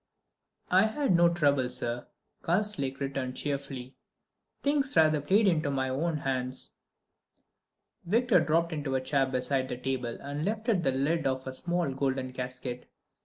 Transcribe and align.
"I 0.71 0.87
had 0.87 1.15
no 1.15 1.29
trouble, 1.29 1.69
sir," 1.69 2.07
Karslake 2.41 2.99
returned, 2.99 3.35
cheerfully. 3.37 3.97
"Things 4.63 4.97
rather 4.97 5.21
played 5.21 5.47
into 5.47 5.69
my 5.69 5.89
hands." 6.15 6.71
Victor 8.05 8.39
dropped 8.39 8.73
into 8.73 8.95
a 8.95 8.99
chair 9.01 9.27
beside 9.27 9.69
the 9.69 9.77
table 9.77 10.17
and 10.19 10.43
lifted 10.43 10.81
the 10.81 10.91
lid 10.91 11.27
of 11.27 11.45
a 11.45 11.53
small 11.53 11.93
golden 11.93 12.31
casket. 12.31 12.89